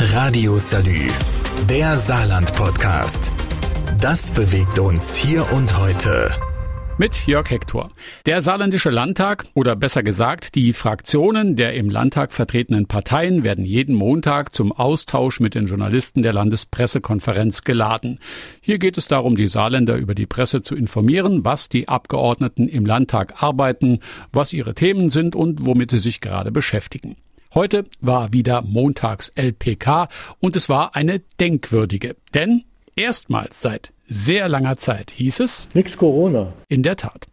Radio 0.00 0.58
Salü, 0.60 1.08
der 1.68 1.98
Saarland-Podcast. 1.98 3.32
Das 4.00 4.30
bewegt 4.30 4.78
uns 4.78 5.16
hier 5.16 5.44
und 5.52 5.76
heute. 5.76 6.30
Mit 6.98 7.26
Jörg 7.26 7.50
Hector. 7.50 7.90
Der 8.24 8.40
Saarländische 8.40 8.90
Landtag 8.90 9.46
oder 9.54 9.74
besser 9.74 10.04
gesagt 10.04 10.54
die 10.54 10.72
Fraktionen 10.72 11.56
der 11.56 11.74
im 11.74 11.90
Landtag 11.90 12.32
vertretenen 12.32 12.86
Parteien 12.86 13.42
werden 13.42 13.64
jeden 13.64 13.96
Montag 13.96 14.54
zum 14.54 14.70
Austausch 14.70 15.40
mit 15.40 15.56
den 15.56 15.66
Journalisten 15.66 16.22
der 16.22 16.32
Landespressekonferenz 16.32 17.64
geladen. 17.64 18.20
Hier 18.60 18.78
geht 18.78 18.98
es 18.98 19.08
darum, 19.08 19.36
die 19.36 19.48
Saarländer 19.48 19.96
über 19.96 20.14
die 20.14 20.26
Presse 20.26 20.62
zu 20.62 20.76
informieren, 20.76 21.44
was 21.44 21.68
die 21.68 21.88
Abgeordneten 21.88 22.68
im 22.68 22.86
Landtag 22.86 23.42
arbeiten, 23.42 23.98
was 24.32 24.52
ihre 24.52 24.74
Themen 24.74 25.10
sind 25.10 25.34
und 25.34 25.66
womit 25.66 25.90
sie 25.90 25.98
sich 25.98 26.20
gerade 26.20 26.52
beschäftigen. 26.52 27.16
Heute 27.54 27.84
war 28.00 28.34
wieder 28.34 28.60
Montags 28.60 29.30
LPK 29.34 30.08
und 30.38 30.54
es 30.54 30.68
war 30.68 30.94
eine 30.94 31.20
denkwürdige, 31.40 32.14
denn 32.34 32.64
erstmals 32.94 33.62
seit 33.62 33.92
sehr 34.06 34.50
langer 34.50 34.76
Zeit 34.76 35.10
hieß 35.12 35.40
es 35.40 35.68
Nix 35.72 35.96
Corona. 35.96 36.52
In 36.68 36.82
der 36.82 36.96
Tat. 36.96 37.28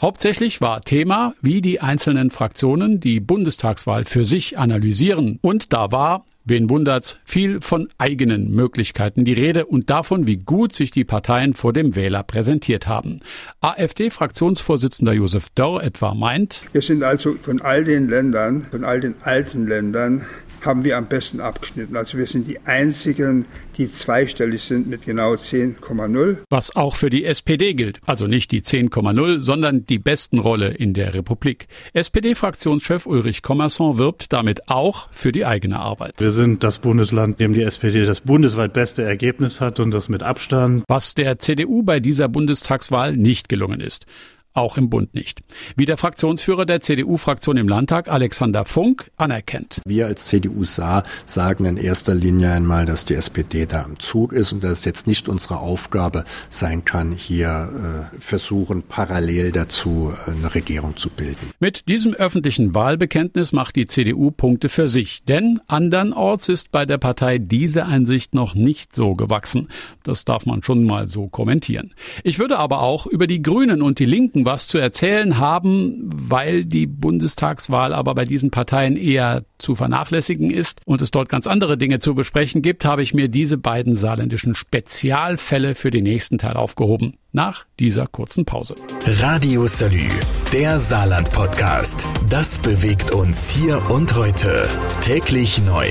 Hauptsächlich 0.00 0.60
war 0.60 0.80
Thema, 0.82 1.34
wie 1.40 1.60
die 1.60 1.80
einzelnen 1.80 2.30
Fraktionen 2.30 3.00
die 3.00 3.20
Bundestagswahl 3.20 4.04
für 4.04 4.24
sich 4.24 4.58
analysieren. 4.58 5.38
Und 5.42 5.72
da 5.72 5.92
war, 5.92 6.24
wen 6.44 6.70
wundert's, 6.70 7.18
viel 7.24 7.60
von 7.60 7.88
eigenen 7.98 8.50
Möglichkeiten 8.54 9.24
die 9.24 9.32
Rede 9.32 9.66
und 9.66 9.90
davon, 9.90 10.26
wie 10.26 10.38
gut 10.38 10.74
sich 10.74 10.90
die 10.90 11.04
Parteien 11.04 11.54
vor 11.54 11.72
dem 11.72 11.96
Wähler 11.96 12.22
präsentiert 12.22 12.86
haben. 12.86 13.20
AfD-Fraktionsvorsitzender 13.60 15.12
Josef 15.12 15.48
Dörr 15.54 15.82
etwa 15.82 16.14
meint, 16.14 16.64
wir 16.72 16.82
sind 16.82 17.02
also 17.02 17.36
von 17.40 17.60
all 17.60 17.84
den 17.84 18.08
Ländern, 18.08 18.66
von 18.70 18.84
all 18.84 19.00
den 19.00 19.14
alten 19.22 19.66
Ländern, 19.66 20.26
haben 20.62 20.84
wir 20.84 20.96
am 20.96 21.08
besten 21.08 21.40
abgeschnitten. 21.40 21.96
Also 21.96 22.18
wir 22.18 22.26
sind 22.26 22.48
die 22.48 22.60
einzigen, 22.60 23.46
die 23.76 23.90
zweistellig 23.90 24.62
sind 24.62 24.88
mit 24.88 25.06
genau 25.06 25.34
10,0. 25.34 26.38
Was 26.50 26.76
auch 26.76 26.96
für 26.96 27.10
die 27.10 27.24
SPD 27.24 27.74
gilt. 27.74 28.00
Also 28.06 28.26
nicht 28.26 28.50
die 28.52 28.62
10,0, 28.62 29.40
sondern 29.40 29.86
die 29.86 29.98
besten 29.98 30.38
Rolle 30.38 30.68
in 30.68 30.94
der 30.94 31.14
Republik. 31.14 31.66
SPD-Fraktionschef 31.94 33.06
Ulrich 33.06 33.42
Kommerson 33.42 33.98
wirbt 33.98 34.32
damit 34.32 34.68
auch 34.68 35.08
für 35.10 35.32
die 35.32 35.46
eigene 35.46 35.78
Arbeit. 35.78 36.14
Wir 36.18 36.30
sind 36.30 36.62
das 36.62 36.78
Bundesland, 36.78 37.40
in 37.40 37.52
dem 37.52 37.52
die 37.54 37.62
SPD 37.62 38.04
das 38.04 38.20
bundesweit 38.20 38.72
beste 38.72 39.02
Ergebnis 39.02 39.60
hat 39.60 39.80
und 39.80 39.90
das 39.92 40.08
mit 40.08 40.22
Abstand. 40.22 40.84
Was 40.88 41.14
der 41.14 41.38
CDU 41.38 41.82
bei 41.82 42.00
dieser 42.00 42.28
Bundestagswahl 42.28 43.16
nicht 43.16 43.48
gelungen 43.48 43.80
ist 43.80 44.06
auch 44.52 44.76
im 44.76 44.90
Bund 44.90 45.14
nicht. 45.14 45.40
Wie 45.76 45.86
der 45.86 45.96
Fraktionsführer 45.96 46.66
der 46.66 46.80
CDU-Fraktion 46.80 47.56
im 47.56 47.68
Landtag, 47.68 48.08
Alexander 48.08 48.64
Funk, 48.64 49.10
anerkennt. 49.16 49.80
Wir 49.86 50.06
als 50.06 50.26
CDU 50.26 50.64
Saar 50.64 51.04
sagen 51.26 51.64
in 51.64 51.76
erster 51.76 52.14
Linie 52.14 52.52
einmal, 52.52 52.84
dass 52.84 53.04
die 53.04 53.14
SPD 53.14 53.66
da 53.66 53.84
am 53.84 53.98
Zug 53.98 54.32
ist 54.32 54.52
und 54.52 54.64
dass 54.64 54.72
es 54.72 54.84
jetzt 54.84 55.06
nicht 55.06 55.28
unsere 55.28 55.58
Aufgabe 55.58 56.24
sein 56.48 56.84
kann, 56.84 57.12
hier 57.12 58.10
äh, 58.12 58.20
versuchen, 58.20 58.82
parallel 58.82 59.52
dazu 59.52 60.12
äh, 60.26 60.30
eine 60.30 60.54
Regierung 60.54 60.96
zu 60.96 61.10
bilden. 61.10 61.50
Mit 61.60 61.88
diesem 61.88 62.14
öffentlichen 62.14 62.74
Wahlbekenntnis 62.74 63.52
macht 63.52 63.76
die 63.76 63.86
CDU 63.86 64.30
Punkte 64.30 64.68
für 64.68 64.88
sich, 64.88 65.24
denn 65.24 65.60
andernorts 65.68 66.48
ist 66.48 66.72
bei 66.72 66.86
der 66.86 66.98
Partei 66.98 67.38
diese 67.38 67.86
Einsicht 67.86 68.34
noch 68.34 68.54
nicht 68.54 68.94
so 68.94 69.14
gewachsen. 69.14 69.68
Das 70.02 70.24
darf 70.24 70.46
man 70.46 70.62
schon 70.62 70.84
mal 70.84 71.08
so 71.08 71.28
kommentieren. 71.28 71.94
Ich 72.24 72.38
würde 72.38 72.58
aber 72.58 72.82
auch 72.82 73.06
über 73.06 73.26
die 73.26 73.42
Grünen 73.42 73.82
und 73.82 73.98
die 73.98 74.04
Linken 74.04 74.39
Linken 74.40 74.44
was 74.44 74.68
zu 74.68 74.78
erzählen 74.78 75.38
haben, 75.38 76.00
weil 76.02 76.64
die 76.64 76.86
Bundestagswahl 76.86 77.92
aber 77.92 78.14
bei 78.14 78.24
diesen 78.24 78.50
Parteien 78.50 78.96
eher 78.96 79.44
zu 79.58 79.74
vernachlässigen 79.74 80.50
ist 80.50 80.80
und 80.84 81.02
es 81.02 81.10
dort 81.10 81.28
ganz 81.28 81.46
andere 81.46 81.76
Dinge 81.76 81.98
zu 81.98 82.14
besprechen 82.14 82.62
gibt, 82.62 82.84
habe 82.84 83.02
ich 83.02 83.14
mir 83.14 83.28
diese 83.28 83.58
beiden 83.58 83.96
saarländischen 83.96 84.54
Spezialfälle 84.54 85.74
für 85.74 85.90
den 85.90 86.04
nächsten 86.04 86.38
Teil 86.38 86.56
aufgehoben. 86.56 87.14
Nach 87.32 87.64
dieser 87.78 88.06
kurzen 88.06 88.44
Pause. 88.44 88.74
Radio 89.06 89.66
Salü, 89.66 90.08
der 90.52 90.80
Saarland-Podcast. 90.80 92.06
Das 92.28 92.58
bewegt 92.58 93.12
uns 93.12 93.50
hier 93.50 93.80
und 93.90 94.16
heute. 94.16 94.66
Täglich 95.02 95.62
neu 95.64 95.86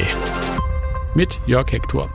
mit 1.15 1.39
Jörg 1.47 1.71
Hector. 1.71 2.09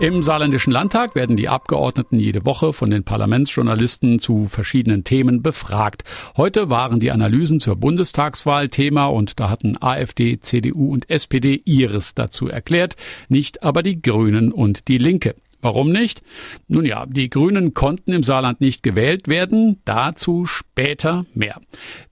Im 0.00 0.22
Saarländischen 0.22 0.72
Landtag 0.72 1.14
werden 1.14 1.36
die 1.36 1.48
Abgeordneten 1.48 2.18
jede 2.18 2.44
Woche 2.44 2.72
von 2.72 2.90
den 2.90 3.04
Parlamentsjournalisten 3.04 4.18
zu 4.18 4.46
verschiedenen 4.46 5.04
Themen 5.04 5.42
befragt. 5.42 6.04
Heute 6.36 6.70
waren 6.70 7.00
die 7.00 7.10
Analysen 7.10 7.60
zur 7.60 7.76
Bundestagswahl 7.76 8.68
Thema 8.68 9.06
und 9.06 9.40
da 9.40 9.50
hatten 9.50 9.80
AfD, 9.80 10.38
CDU 10.40 10.92
und 10.92 11.10
SPD 11.10 11.62
ihres 11.64 12.14
dazu 12.14 12.48
erklärt, 12.48 12.96
nicht 13.28 13.62
aber 13.62 13.82
die 13.82 14.00
Grünen 14.00 14.52
und 14.52 14.88
die 14.88 14.98
Linke. 14.98 15.34
Warum 15.60 15.90
nicht? 15.90 16.22
Nun 16.68 16.84
ja, 16.84 17.06
die 17.06 17.28
Grünen 17.28 17.74
konnten 17.74 18.12
im 18.12 18.22
Saarland 18.22 18.60
nicht 18.60 18.82
gewählt 18.82 19.26
werden, 19.26 19.80
dazu 19.84 20.46
später 20.76 21.24
mehr. 21.32 21.58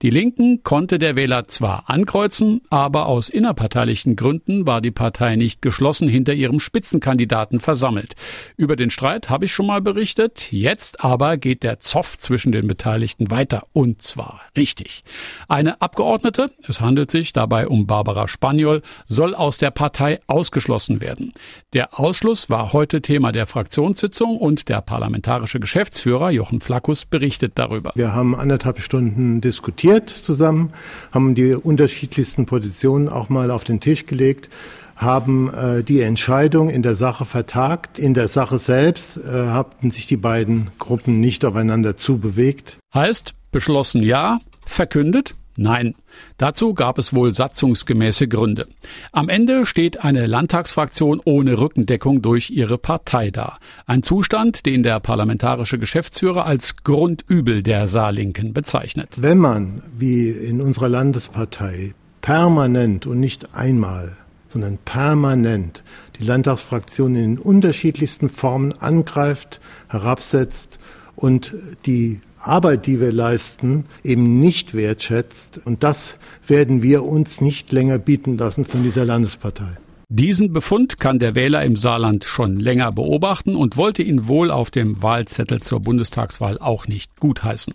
Die 0.00 0.08
Linken 0.08 0.62
konnte 0.62 0.96
der 0.96 1.16
Wähler 1.16 1.46
zwar 1.48 1.90
ankreuzen, 1.90 2.62
aber 2.70 3.04
aus 3.04 3.28
innerparteilichen 3.28 4.16
Gründen 4.16 4.66
war 4.66 4.80
die 4.80 4.90
Partei 4.90 5.36
nicht 5.36 5.60
geschlossen 5.60 6.08
hinter 6.08 6.32
ihrem 6.32 6.60
Spitzenkandidaten 6.60 7.60
versammelt. 7.60 8.14
Über 8.56 8.74
den 8.76 8.88
Streit 8.88 9.28
habe 9.28 9.44
ich 9.44 9.52
schon 9.52 9.66
mal 9.66 9.82
berichtet, 9.82 10.50
jetzt 10.50 11.04
aber 11.04 11.36
geht 11.36 11.62
der 11.62 11.80
Zoff 11.80 12.18
zwischen 12.18 12.52
den 12.52 12.66
Beteiligten 12.66 13.30
weiter 13.30 13.66
und 13.74 14.00
zwar 14.00 14.40
richtig. 14.56 15.04
Eine 15.46 15.82
Abgeordnete, 15.82 16.50
es 16.66 16.80
handelt 16.80 17.10
sich 17.10 17.34
dabei 17.34 17.68
um 17.68 17.86
Barbara 17.86 18.28
Spaniol, 18.28 18.80
soll 19.06 19.34
aus 19.34 19.58
der 19.58 19.72
Partei 19.72 20.20
ausgeschlossen 20.26 21.02
werden. 21.02 21.34
Der 21.74 22.00
Ausschluss 22.00 22.48
war 22.48 22.72
heute 22.72 23.02
Thema 23.02 23.30
der 23.30 23.44
Fraktionssitzung 23.44 24.38
und 24.38 24.70
der 24.70 24.80
parlamentarische 24.80 25.60
Geschäftsführer 25.60 26.30
Jochen 26.30 26.62
Flackus 26.62 27.04
berichtet 27.04 27.52
darüber. 27.56 27.92
Wir 27.94 28.14
haben 28.14 28.34
anderthalb 28.54 28.80
Stunden 28.80 29.40
diskutiert 29.40 30.08
zusammen, 30.08 30.72
haben 31.10 31.34
die 31.34 31.54
unterschiedlichsten 31.54 32.46
Positionen 32.46 33.08
auch 33.08 33.28
mal 33.28 33.50
auf 33.50 33.64
den 33.64 33.80
Tisch 33.80 34.06
gelegt 34.06 34.48
haben 34.96 35.52
äh, 35.52 35.82
die 35.82 36.02
Entscheidung 36.02 36.70
in 36.70 36.82
der 36.82 36.94
Sache 36.94 37.24
vertagt. 37.24 37.98
In 37.98 38.14
der 38.14 38.28
Sache 38.28 38.58
selbst 38.58 39.16
äh, 39.16 39.48
haben 39.48 39.90
sich 39.90 40.06
die 40.06 40.16
beiden 40.16 40.70
Gruppen 40.78 41.18
nicht 41.18 41.44
aufeinander 41.44 41.96
zubewegt. 41.96 42.78
Heißt, 42.94 43.34
beschlossen 43.50 44.04
ja, 44.04 44.38
verkündet 44.64 45.34
Nein, 45.56 45.94
dazu 46.36 46.74
gab 46.74 46.98
es 46.98 47.14
wohl 47.14 47.32
satzungsgemäße 47.32 48.26
Gründe. 48.26 48.66
Am 49.12 49.28
Ende 49.28 49.66
steht 49.66 50.02
eine 50.02 50.26
Landtagsfraktion 50.26 51.20
ohne 51.24 51.58
Rückendeckung 51.58 52.22
durch 52.22 52.50
ihre 52.50 52.76
Partei 52.76 53.30
da. 53.30 53.58
Ein 53.86 54.02
Zustand, 54.02 54.66
den 54.66 54.82
der 54.82 54.98
parlamentarische 55.00 55.78
Geschäftsführer 55.78 56.44
als 56.44 56.82
Grundübel 56.82 57.62
der 57.62 57.86
Saarlinken 57.86 58.52
bezeichnet. 58.52 59.10
Wenn 59.16 59.38
man, 59.38 59.82
wie 59.96 60.30
in 60.30 60.60
unserer 60.60 60.88
Landespartei, 60.88 61.94
permanent 62.20 63.06
und 63.06 63.20
nicht 63.20 63.54
einmal, 63.54 64.16
sondern 64.48 64.78
permanent 64.78 65.84
die 66.18 66.24
Landtagsfraktion 66.24 67.16
in 67.16 67.38
unterschiedlichsten 67.38 68.28
Formen 68.28 68.72
angreift, 68.80 69.60
herabsetzt 69.88 70.78
und 71.16 71.54
die 71.86 72.20
Arbeit, 72.46 72.86
die 72.86 73.00
wir 73.00 73.12
leisten, 73.12 73.84
eben 74.02 74.38
nicht 74.40 74.74
wertschätzt. 74.74 75.60
Und 75.64 75.82
das 75.82 76.18
werden 76.46 76.82
wir 76.82 77.04
uns 77.04 77.40
nicht 77.40 77.72
länger 77.72 77.98
bieten 77.98 78.38
lassen 78.38 78.64
von 78.64 78.82
dieser 78.82 79.04
Landespartei. 79.04 79.78
Diesen 80.08 80.52
Befund 80.52 81.00
kann 81.00 81.18
der 81.18 81.34
Wähler 81.34 81.64
im 81.64 81.76
Saarland 81.76 82.24
schon 82.24 82.60
länger 82.60 82.92
beobachten 82.92 83.56
und 83.56 83.76
wollte 83.76 84.02
ihn 84.02 84.28
wohl 84.28 84.50
auf 84.50 84.70
dem 84.70 85.02
Wahlzettel 85.02 85.60
zur 85.60 85.80
Bundestagswahl 85.80 86.58
auch 86.58 86.86
nicht 86.86 87.18
gutheißen. 87.18 87.74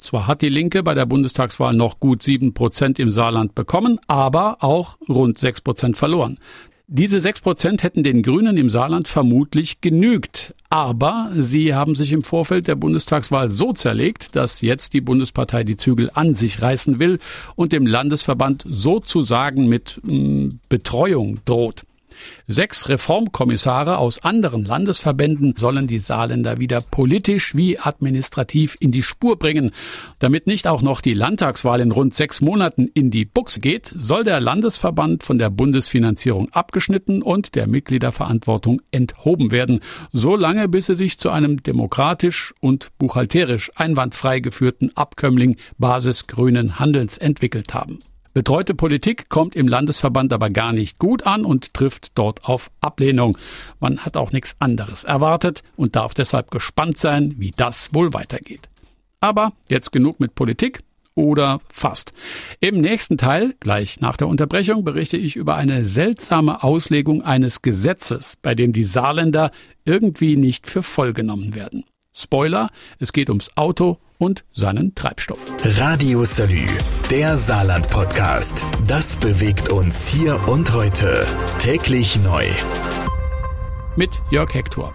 Zwar 0.00 0.26
hat 0.26 0.42
die 0.42 0.50
Linke 0.50 0.82
bei 0.82 0.94
der 0.94 1.06
Bundestagswahl 1.06 1.74
noch 1.74 1.98
gut 1.98 2.22
sieben 2.22 2.54
Prozent 2.54 2.98
im 2.98 3.10
Saarland 3.10 3.54
bekommen, 3.54 3.98
aber 4.06 4.58
auch 4.60 4.98
rund 5.08 5.38
sechs 5.38 5.62
Prozent 5.62 5.96
verloren. 5.96 6.38
Diese 6.96 7.20
sechs 7.20 7.40
Prozent 7.40 7.82
hätten 7.82 8.04
den 8.04 8.22
Grünen 8.22 8.56
im 8.56 8.70
Saarland 8.70 9.08
vermutlich 9.08 9.80
genügt. 9.80 10.54
Aber 10.70 11.32
sie 11.36 11.74
haben 11.74 11.96
sich 11.96 12.12
im 12.12 12.22
Vorfeld 12.22 12.68
der 12.68 12.76
Bundestagswahl 12.76 13.50
so 13.50 13.72
zerlegt, 13.72 14.36
dass 14.36 14.60
jetzt 14.60 14.92
die 14.92 15.00
Bundespartei 15.00 15.64
die 15.64 15.74
Zügel 15.74 16.08
an 16.14 16.34
sich 16.34 16.62
reißen 16.62 17.00
will 17.00 17.18
und 17.56 17.72
dem 17.72 17.84
Landesverband 17.84 18.64
sozusagen 18.68 19.66
mit 19.66 20.00
mh, 20.04 20.12
hm, 20.12 20.60
Betreuung 20.68 21.40
droht. 21.44 21.84
Sechs 22.46 22.88
Reformkommissare 22.88 23.98
aus 23.98 24.22
anderen 24.22 24.64
Landesverbänden 24.64 25.54
sollen 25.56 25.86
die 25.86 25.98
Saarländer 25.98 26.58
wieder 26.58 26.80
politisch 26.80 27.54
wie 27.54 27.78
administrativ 27.78 28.76
in 28.80 28.92
die 28.92 29.02
Spur 29.02 29.38
bringen. 29.38 29.70
Damit 30.18 30.46
nicht 30.46 30.66
auch 30.66 30.82
noch 30.82 31.00
die 31.00 31.14
Landtagswahl 31.14 31.80
in 31.80 31.90
rund 31.90 32.14
sechs 32.14 32.40
Monaten 32.40 32.88
in 32.94 33.10
die 33.10 33.24
Buchse 33.24 33.60
geht, 33.60 33.92
soll 33.96 34.24
der 34.24 34.40
Landesverband 34.40 35.22
von 35.22 35.38
der 35.38 35.50
Bundesfinanzierung 35.50 36.50
abgeschnitten 36.52 37.22
und 37.22 37.54
der 37.54 37.66
Mitgliederverantwortung 37.66 38.80
enthoben 38.90 39.50
werden, 39.50 39.80
so 40.12 40.36
lange 40.36 40.68
bis 40.68 40.86
sie 40.86 40.96
sich 40.96 41.18
zu 41.18 41.30
einem 41.30 41.62
demokratisch 41.62 42.54
und 42.60 42.88
buchhalterisch 42.98 43.70
einwandfrei 43.74 44.40
geführten 44.40 44.90
Abkömmling 44.94 45.56
basisgrünen 45.78 46.78
Handelns 46.78 47.18
entwickelt 47.18 47.74
haben. 47.74 48.00
Betreute 48.34 48.74
Politik 48.74 49.28
kommt 49.28 49.54
im 49.54 49.68
Landesverband 49.68 50.32
aber 50.32 50.50
gar 50.50 50.72
nicht 50.72 50.98
gut 50.98 51.24
an 51.24 51.44
und 51.44 51.72
trifft 51.72 52.18
dort 52.18 52.46
auf 52.46 52.68
Ablehnung. 52.80 53.38
Man 53.78 54.00
hat 54.00 54.16
auch 54.16 54.32
nichts 54.32 54.56
anderes 54.58 55.04
erwartet 55.04 55.62
und 55.76 55.94
darf 55.94 56.14
deshalb 56.14 56.50
gespannt 56.50 56.98
sein, 56.98 57.34
wie 57.38 57.52
das 57.52 57.94
wohl 57.94 58.12
weitergeht. 58.12 58.68
Aber 59.20 59.52
jetzt 59.68 59.92
genug 59.92 60.18
mit 60.18 60.34
Politik 60.34 60.80
oder 61.14 61.60
fast. 61.68 62.12
Im 62.58 62.80
nächsten 62.80 63.18
Teil, 63.18 63.54
gleich 63.60 64.00
nach 64.00 64.16
der 64.16 64.26
Unterbrechung, 64.26 64.84
berichte 64.84 65.16
ich 65.16 65.36
über 65.36 65.54
eine 65.54 65.84
seltsame 65.84 66.64
Auslegung 66.64 67.22
eines 67.22 67.62
Gesetzes, 67.62 68.36
bei 68.42 68.56
dem 68.56 68.72
die 68.72 68.82
Saarländer 68.82 69.52
irgendwie 69.84 70.36
nicht 70.36 70.68
für 70.68 70.82
voll 70.82 71.12
genommen 71.12 71.54
werden. 71.54 71.84
Spoiler, 72.16 72.70
es 73.00 73.12
geht 73.12 73.28
ums 73.28 73.50
Auto 73.56 73.98
und 74.18 74.44
seinen 74.52 74.94
Treibstoff. 74.94 75.40
Radio 75.64 76.24
Salü, 76.24 76.64
der 77.10 77.36
Saarland 77.36 77.90
Podcast. 77.90 78.64
Das 78.86 79.16
bewegt 79.16 79.70
uns 79.70 80.06
hier 80.06 80.40
und 80.48 80.72
heute. 80.72 81.26
Täglich 81.58 82.20
neu. 82.22 82.46
Mit 83.96 84.10
Jörg 84.30 84.54
Hector. 84.54 84.94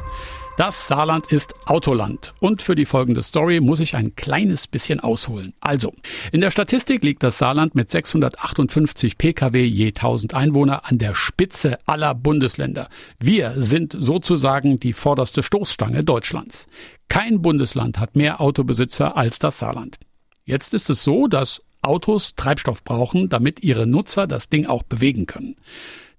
Das 0.60 0.90
Saarland 0.90 1.28
ist 1.28 1.56
Autoland. 1.68 2.34
Und 2.42 2.62
für 2.62 2.76
die 2.76 2.84
folgende 2.84 3.22
Story 3.22 3.62
muss 3.62 3.80
ich 3.80 3.96
ein 3.96 4.16
kleines 4.16 4.68
bisschen 4.68 5.00
ausholen. 5.00 5.54
Also, 5.62 5.94
in 6.34 6.42
der 6.42 6.52
Statistik 6.52 7.02
liegt 7.02 7.24
das 7.24 7.38
Saarland 7.38 7.76
mit 7.76 7.90
658 7.90 9.18
Pkw 9.18 9.64
je 9.64 9.88
1000 9.88 10.34
Einwohner 10.34 10.84
an 10.84 10.98
der 10.98 11.16
Spitze 11.16 11.80
aller 11.86 12.14
Bundesländer. 12.14 12.90
Wir 13.22 13.54
sind 13.56 13.96
sozusagen 13.98 14.82
die 14.82 14.92
vorderste 14.92 15.44
Stoßstange 15.44 16.04
Deutschlands. 16.04 16.68
Kein 17.08 17.42
Bundesland 17.42 17.98
hat 17.98 18.18
mehr 18.18 18.42
Autobesitzer 18.42 19.16
als 19.16 19.40
das 19.40 19.60
Saarland. 19.60 19.96
Jetzt 20.44 20.74
ist 20.74 20.90
es 20.90 21.06
so, 21.06 21.28
dass 21.28 21.62
Autos 21.82 22.36
Treibstoff 22.36 22.84
brauchen, 22.84 23.30
damit 23.30 23.64
ihre 23.64 23.88
Nutzer 23.88 24.28
das 24.28 24.50
Ding 24.50 24.66
auch 24.66 24.84
bewegen 24.84 25.26
können. 25.26 25.56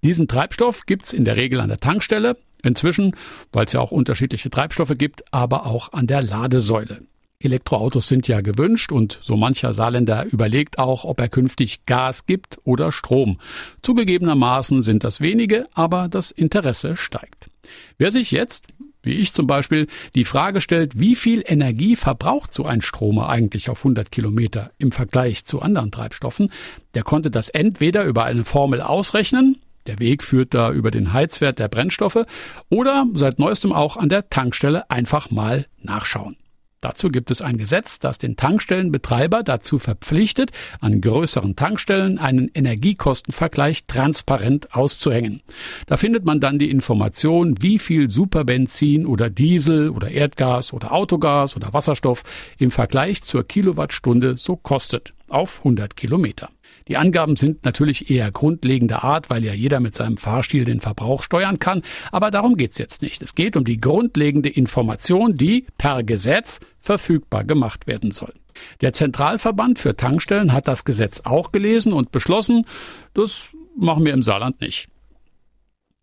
Diesen 0.03 0.27
Treibstoff 0.27 0.87
gibt's 0.87 1.13
in 1.13 1.25
der 1.25 1.35
Regel 1.35 1.59
an 1.59 1.69
der 1.69 1.79
Tankstelle, 1.79 2.35
Inzwischen, 2.63 3.15
weil 3.51 3.65
es 3.65 3.73
ja 3.73 3.79
auch 3.79 3.91
unterschiedliche 3.91 4.49
Treibstoffe 4.49 4.97
gibt, 4.97 5.23
aber 5.33 5.65
auch 5.65 5.93
an 5.93 6.07
der 6.07 6.21
Ladesäule. 6.21 7.01
Elektroautos 7.43 8.07
sind 8.07 8.27
ja 8.27 8.41
gewünscht 8.41 8.91
und 8.91 9.17
so 9.21 9.35
mancher 9.35 9.73
Saarländer 9.73 10.25
überlegt 10.25 10.79
auch, 10.79 11.05
ob 11.05 11.19
er 11.19 11.29
künftig 11.29 11.85
Gas 11.85 12.25
gibt 12.25 12.59
oder 12.63 12.91
Strom. 12.91 13.39
Zugegebenermaßen 13.81 14.83
sind 14.83 15.03
das 15.03 15.21
wenige, 15.21 15.65
aber 15.73 16.07
das 16.07 16.31
Interesse 16.31 16.95
steigt. 16.95 17.49
Wer 17.97 18.11
sich 18.11 18.31
jetzt, 18.31 18.67
wie 19.03 19.13
ich 19.13 19.33
zum 19.33 19.47
Beispiel, 19.47 19.87
die 20.13 20.25
Frage 20.25 20.61
stellt, 20.61 20.99
wie 20.99 21.15
viel 21.15 21.43
Energie 21.45 21.95
verbraucht 21.95 22.53
so 22.53 22.65
ein 22.65 22.81
Stromer 22.81 23.29
eigentlich 23.29 23.69
auf 23.69 23.79
100 23.79 24.11
Kilometer 24.11 24.71
im 24.77 24.91
Vergleich 24.91 25.45
zu 25.45 25.61
anderen 25.61 25.91
Treibstoffen, 25.91 26.51
der 26.93 27.03
konnte 27.03 27.31
das 27.31 27.49
entweder 27.49 28.03
über 28.03 28.25
eine 28.25 28.45
Formel 28.45 28.81
ausrechnen, 28.81 29.57
der 29.83 29.99
Weg 29.99 30.23
führt 30.23 30.53
da 30.53 30.71
über 30.71 30.91
den 30.91 31.13
Heizwert 31.13 31.59
der 31.59 31.67
Brennstoffe 31.67 32.25
oder 32.69 33.05
seit 33.13 33.39
neuestem 33.39 33.73
auch 33.73 33.97
an 33.97 34.09
der 34.09 34.29
Tankstelle 34.29 34.89
einfach 34.89 35.31
mal 35.31 35.65
nachschauen. 35.81 36.35
Dazu 36.81 37.09
gibt 37.09 37.29
es 37.29 37.41
ein 37.41 37.57
Gesetz, 37.57 37.99
das 37.99 38.17
den 38.17 38.35
Tankstellenbetreiber 38.35 39.43
dazu 39.43 39.77
verpflichtet, 39.77 40.51
an 40.79 40.99
größeren 40.99 41.55
Tankstellen 41.55 42.17
einen 42.17 42.49
Energiekostenvergleich 42.51 43.85
transparent 43.85 44.73
auszuhängen. 44.73 45.43
Da 45.85 45.97
findet 45.97 46.25
man 46.25 46.39
dann 46.39 46.57
die 46.57 46.71
Information, 46.71 47.61
wie 47.61 47.77
viel 47.77 48.09
Superbenzin 48.09 49.05
oder 49.05 49.29
Diesel 49.29 49.91
oder 49.91 50.09
Erdgas 50.09 50.73
oder 50.73 50.91
Autogas 50.91 51.55
oder 51.55 51.71
Wasserstoff 51.71 52.23
im 52.57 52.71
Vergleich 52.71 53.21
zur 53.21 53.47
Kilowattstunde 53.47 54.39
so 54.39 54.55
kostet 54.55 55.13
auf 55.31 55.59
100 55.59 55.95
Kilometer. 55.95 56.49
Die 56.87 56.97
Angaben 56.97 57.35
sind 57.35 57.63
natürlich 57.65 58.09
eher 58.09 58.31
grundlegender 58.31 59.03
Art, 59.03 59.29
weil 59.29 59.43
ja 59.43 59.53
jeder 59.53 59.79
mit 59.79 59.95
seinem 59.95 60.17
Fahrstil 60.17 60.65
den 60.65 60.81
Verbrauch 60.81 61.23
steuern 61.23 61.59
kann, 61.59 61.83
aber 62.11 62.31
darum 62.31 62.57
geht's 62.57 62.77
jetzt 62.77 63.01
nicht. 63.01 63.21
Es 63.21 63.35
geht 63.35 63.55
um 63.55 63.63
die 63.63 63.79
grundlegende 63.79 64.49
Information, 64.49 65.37
die 65.37 65.65
per 65.77 66.03
Gesetz 66.03 66.59
verfügbar 66.79 67.43
gemacht 67.43 67.87
werden 67.87 68.11
soll. 68.11 68.33
Der 68.81 68.93
Zentralverband 68.93 69.79
für 69.79 69.95
Tankstellen 69.95 70.53
hat 70.53 70.67
das 70.67 70.85
Gesetz 70.85 71.21
auch 71.21 71.51
gelesen 71.51 71.93
und 71.93 72.11
beschlossen, 72.11 72.65
das 73.13 73.49
machen 73.77 74.05
wir 74.05 74.13
im 74.13 74.23
Saarland 74.23 74.61
nicht. 74.61 74.89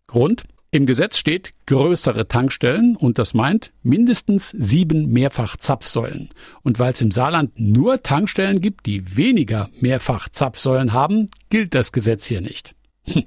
Grund? 0.07 0.43
Im 0.71 0.85
Gesetz 0.85 1.17
steht 1.17 1.53
größere 1.65 2.27
Tankstellen 2.27 2.95
und 2.95 3.17
das 3.17 3.33
meint 3.33 3.71
mindestens 3.81 4.51
sieben 4.51 5.11
Mehrfach-Zapfsäulen. 5.11 6.29
Und 6.61 6.77
weil 6.77 6.93
es 6.93 7.01
im 7.01 7.09
Saarland 7.09 7.59
nur 7.59 8.03
Tankstellen 8.03 8.61
gibt, 8.61 8.85
die 8.85 9.17
weniger 9.17 9.71
Mehrfach-Zapfsäulen 9.79 10.93
haben, 10.93 11.29
gilt 11.49 11.73
das 11.73 11.91
Gesetz 11.91 12.27
hier 12.27 12.41
nicht. 12.41 12.75
Hm. 13.05 13.23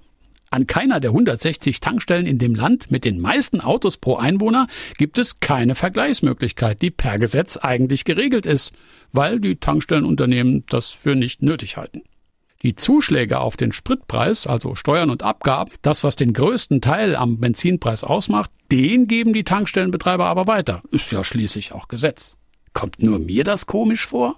An 0.50 0.68
keiner 0.68 1.00
der 1.00 1.10
160 1.10 1.80
Tankstellen 1.80 2.26
in 2.26 2.38
dem 2.38 2.54
Land 2.54 2.92
mit 2.92 3.04
den 3.04 3.18
meisten 3.18 3.60
Autos 3.60 3.96
pro 3.96 4.16
Einwohner 4.16 4.68
gibt 4.96 5.18
es 5.18 5.40
keine 5.40 5.74
Vergleichsmöglichkeit, 5.74 6.80
die 6.80 6.90
per 6.90 7.18
Gesetz 7.18 7.56
eigentlich 7.56 8.04
geregelt 8.04 8.46
ist, 8.46 8.70
weil 9.12 9.40
die 9.40 9.56
Tankstellenunternehmen 9.56 10.64
das 10.68 10.90
für 10.90 11.16
nicht 11.16 11.42
nötig 11.42 11.76
halten. 11.76 12.02
Die 12.62 12.76
Zuschläge 12.76 13.40
auf 13.40 13.56
den 13.56 13.72
Spritpreis, 13.72 14.46
also 14.46 14.76
Steuern 14.76 15.10
und 15.10 15.24
Abgaben, 15.24 15.72
das, 15.82 16.04
was 16.04 16.14
den 16.14 16.32
größten 16.32 16.80
Teil 16.80 17.16
am 17.16 17.38
Benzinpreis 17.38 18.04
ausmacht, 18.04 18.50
den 18.70 19.08
geben 19.08 19.32
die 19.32 19.42
Tankstellenbetreiber 19.42 20.26
aber 20.26 20.46
weiter. 20.46 20.82
Ist 20.92 21.10
ja 21.10 21.24
schließlich 21.24 21.72
auch 21.72 21.88
Gesetz. 21.88 22.36
Kommt 22.72 23.02
nur 23.02 23.18
mir 23.18 23.42
das 23.42 23.66
komisch 23.66 24.06
vor? 24.06 24.36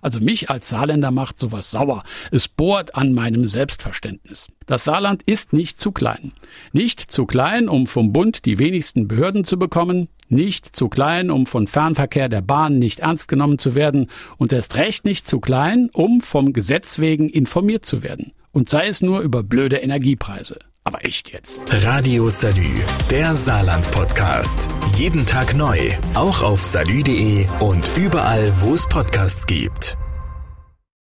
Also 0.00 0.20
mich 0.20 0.50
als 0.50 0.68
Saarländer 0.68 1.10
macht 1.10 1.38
sowas 1.38 1.70
sauer. 1.70 2.04
Es 2.30 2.48
bohrt 2.48 2.94
an 2.94 3.12
meinem 3.12 3.46
Selbstverständnis. 3.46 4.48
Das 4.66 4.84
Saarland 4.84 5.22
ist 5.24 5.52
nicht 5.52 5.80
zu 5.80 5.92
klein. 5.92 6.32
Nicht 6.72 7.00
zu 7.00 7.26
klein, 7.26 7.68
um 7.68 7.86
vom 7.86 8.12
Bund 8.12 8.44
die 8.44 8.58
wenigsten 8.58 9.08
Behörden 9.08 9.44
zu 9.44 9.58
bekommen, 9.58 10.08
nicht 10.28 10.74
zu 10.74 10.88
klein, 10.88 11.30
um 11.30 11.46
von 11.46 11.66
Fernverkehr 11.66 12.28
der 12.28 12.40
Bahn 12.40 12.78
nicht 12.78 13.00
ernst 13.00 13.28
genommen 13.28 13.58
zu 13.58 13.74
werden 13.74 14.08
und 14.38 14.52
erst 14.52 14.76
recht 14.76 15.04
nicht 15.04 15.28
zu 15.28 15.40
klein, 15.40 15.90
um 15.92 16.20
vom 16.20 16.52
Gesetz 16.52 16.98
wegen 16.98 17.28
informiert 17.28 17.84
zu 17.84 18.02
werden. 18.02 18.32
Und 18.50 18.68
sei 18.68 18.86
es 18.86 19.02
nur 19.02 19.20
über 19.20 19.42
blöde 19.42 19.76
Energiepreise. 19.76 20.58
Aber 20.92 21.06
echt 21.06 21.32
jetzt. 21.32 21.60
Radio 21.72 22.28
Salü, 22.28 22.68
der 23.08 23.34
Saarland-Podcast. 23.34 24.68
Jeden 24.94 25.24
Tag 25.24 25.54
neu, 25.54 25.78
auch 26.12 26.42
auf 26.42 26.62
salü.de 26.62 27.46
und 27.60 27.96
überall, 27.96 28.52
wo 28.60 28.74
es 28.74 28.86
Podcasts 28.86 29.46
gibt. 29.46 29.96